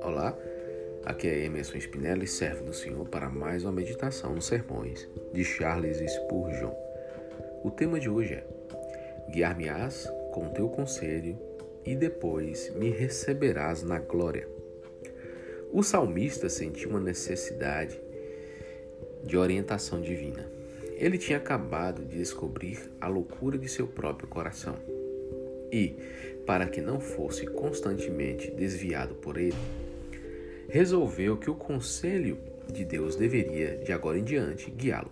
[0.00, 0.38] Olá,
[1.04, 5.98] aqui é Emerson Spinelli, servo do Senhor, para mais uma meditação nos sermões de Charles
[5.98, 6.72] Spurgeon.
[7.64, 8.46] O tema de hoje é
[9.28, 11.36] Guiar-me-ás com teu conselho
[11.84, 14.48] e depois me receberás na glória.
[15.72, 18.00] O salmista sentiu uma necessidade
[19.24, 20.61] de orientação divina.
[21.02, 24.76] Ele tinha acabado de descobrir a loucura de seu próprio coração.
[25.72, 25.96] E,
[26.46, 29.56] para que não fosse constantemente desviado por ele,
[30.68, 32.38] resolveu que o conselho
[32.72, 35.10] de Deus deveria, de agora em diante, guiá-lo.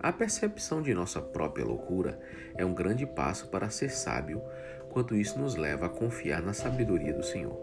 [0.00, 2.18] A percepção de nossa própria loucura
[2.56, 4.40] é um grande passo para ser sábio,
[4.88, 7.60] quanto isso nos leva a confiar na sabedoria do Senhor.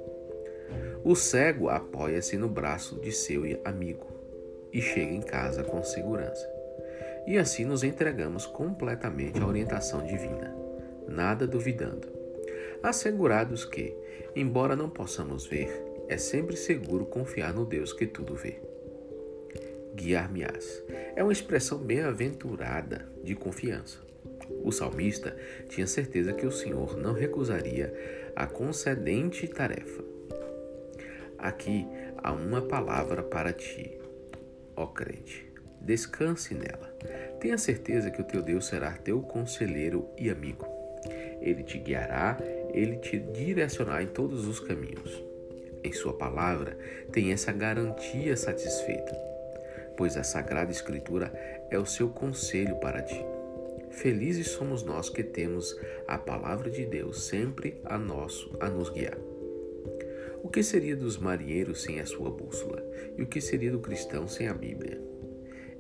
[1.03, 4.05] O cego apoia-se no braço de seu amigo
[4.71, 6.54] e chega em casa com segurança.
[7.27, 10.55] E assim nos entregamos completamente à orientação divina,
[11.07, 12.07] nada duvidando,
[12.83, 13.95] assegurados que,
[14.35, 18.59] embora não possamos ver, é sempre seguro confiar no Deus que tudo vê.
[19.95, 20.83] Guiar-me-ás
[21.15, 23.99] é uma expressão bem-aventurada de confiança.
[24.63, 25.35] O salmista
[25.69, 27.93] tinha certeza que o Senhor não recusaria
[28.35, 30.03] a concedente tarefa.
[31.37, 33.97] Aqui há uma palavra para ti,
[34.75, 35.54] ó crente.
[35.85, 36.91] Descanse nela.
[37.39, 40.65] Tenha certeza que o teu Deus será teu conselheiro e amigo.
[41.39, 42.39] Ele te guiará,
[42.73, 45.23] ele te direcionará em todos os caminhos.
[45.83, 46.75] Em Sua palavra
[47.11, 49.15] tem essa garantia satisfeita,
[49.95, 51.31] pois a Sagrada Escritura
[51.69, 53.23] é o seu conselho para ti.
[53.91, 59.17] Felizes somos nós que temos a palavra de Deus sempre a nosso a nos guiar.
[60.41, 62.83] O que seria dos marinheiros sem a sua bússola?
[63.15, 65.14] E o que seria do cristão sem a Bíblia?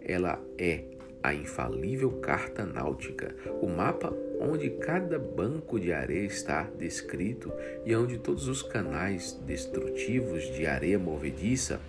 [0.05, 0.83] Ela é
[1.23, 7.51] a infalível carta náutica, o mapa onde cada banco de areia está descrito
[7.83, 11.79] e onde todos os canais destrutivos de areia movediça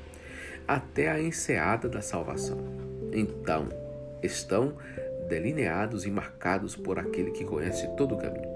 [0.67, 2.58] até a enseada da salvação.
[3.13, 3.68] Então,
[4.23, 4.77] estão
[5.29, 8.48] delineados e marcados por aquele que conhece todo o caminho.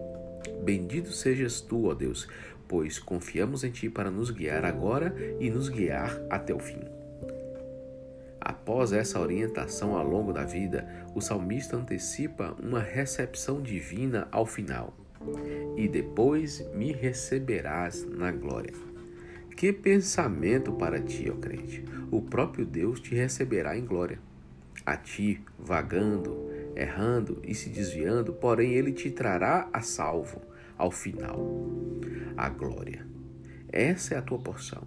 [0.62, 2.26] Bendito sejas tu, ó Deus,
[2.66, 6.99] pois confiamos em Ti para nos guiar agora e nos guiar até o fim.
[8.40, 14.94] Após essa orientação ao longo da vida, o salmista antecipa uma recepção divina ao final.
[15.76, 18.72] E depois me receberás na glória.
[19.56, 21.84] Que pensamento para ti, ó crente!
[22.10, 24.18] O próprio Deus te receberá em glória.
[24.86, 30.40] A ti, vagando, errando e se desviando, porém ele te trará a salvo
[30.78, 31.38] ao final
[32.40, 33.06] a glória.
[33.70, 34.82] Essa é a tua porção.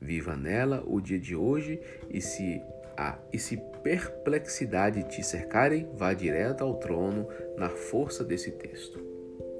[0.00, 2.62] Viva nela o dia de hoje e se
[2.96, 9.00] a e se perplexidade te cercarem, vá direto ao trono na força desse texto.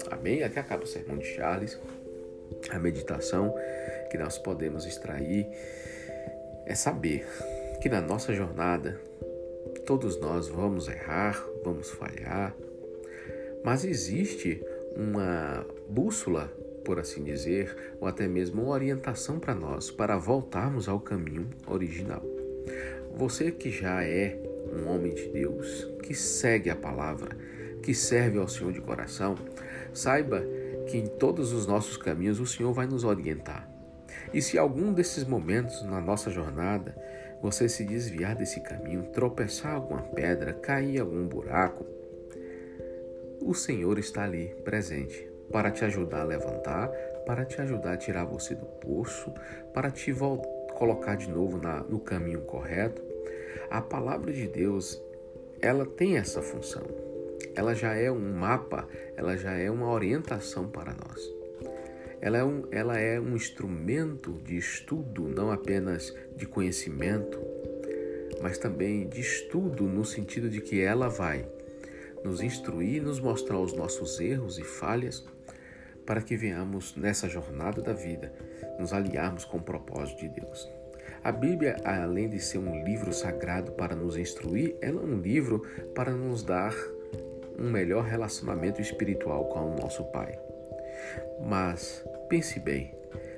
[0.09, 0.43] Amém?
[0.43, 1.79] Aqui acaba o sermão de Charles.
[2.69, 3.53] A meditação
[4.09, 5.47] que nós podemos extrair
[6.65, 7.27] é saber
[7.81, 8.99] que na nossa jornada
[9.85, 12.55] todos nós vamos errar, vamos falhar,
[13.63, 14.63] mas existe
[14.95, 16.51] uma bússola
[16.83, 22.21] por assim dizer, ou até mesmo uma orientação para nós, para voltarmos ao caminho original.
[23.15, 24.39] Você que já é
[24.73, 27.35] um homem de Deus, que segue a palavra,
[27.81, 29.35] que serve ao Senhor de coração,
[29.93, 30.43] saiba
[30.87, 33.69] que em todos os nossos caminhos o Senhor vai nos orientar.
[34.33, 36.95] E se algum desses momentos na nossa jornada
[37.41, 41.85] você se desviar desse caminho, tropeçar alguma pedra, cair algum buraco,
[43.41, 46.87] o Senhor está ali presente para te ajudar a levantar,
[47.25, 49.31] para te ajudar a tirar você do poço,
[49.73, 50.11] para te
[50.73, 53.01] colocar de novo na, no caminho correto.
[53.69, 55.01] A palavra de Deus,
[55.61, 56.83] ela tem essa função.
[57.55, 61.33] Ela já é um mapa, ela já é uma orientação para nós.
[62.21, 67.39] Ela é um, ela é um instrumento de estudo, não apenas de conhecimento,
[68.41, 71.45] mas também de estudo no sentido de que ela vai
[72.23, 75.25] nos instruir, nos mostrar os nossos erros e falhas,
[76.05, 78.33] para que venhamos nessa jornada da vida
[78.79, 80.69] nos aliarmos com o propósito de Deus.
[81.23, 85.65] A Bíblia, além de ser um livro sagrado para nos instruir, ela é um livro
[85.95, 86.75] para nos dar
[87.57, 90.37] um melhor relacionamento espiritual com o nosso Pai.
[91.41, 92.93] Mas pense bem,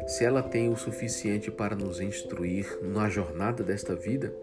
[0.08, 4.34] se ela tem o suficiente para nos instruir na jornada desta vida,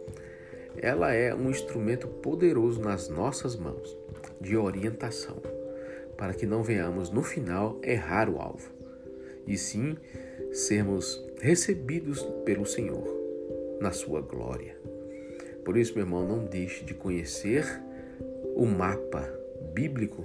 [0.76, 3.96] ela é um instrumento poderoso nas nossas mãos
[4.40, 5.51] de orientação
[6.22, 8.70] para que não venhamos no final errar o alvo,
[9.44, 9.96] e sim
[10.52, 13.04] sermos recebidos pelo Senhor
[13.80, 14.78] na sua glória.
[15.64, 17.64] Por isso, meu irmão, não deixe de conhecer
[18.54, 19.28] o mapa
[19.74, 20.24] bíblico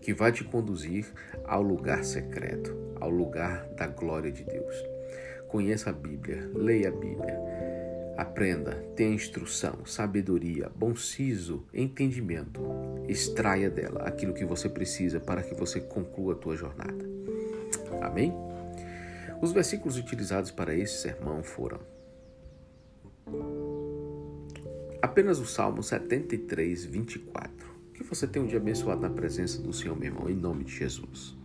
[0.00, 1.04] que vai te conduzir
[1.44, 4.74] ao lugar secreto, ao lugar da glória de Deus.
[5.46, 7.38] Conheça a Bíblia, leia a Bíblia,
[8.16, 12.60] aprenda, tenha instrução, sabedoria, bom siso, entendimento.
[13.08, 17.04] Extraia dela aquilo que você precisa para que você conclua a tua jornada.
[18.00, 18.32] Amém?
[19.40, 21.80] Os versículos utilizados para esse sermão foram
[25.00, 27.72] apenas o Salmo 73, 24.
[27.94, 30.74] Que você tenha um dia abençoado na presença do Senhor, meu irmão, em nome de
[30.74, 31.36] Jesus.